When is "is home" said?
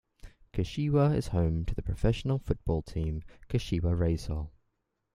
1.15-1.63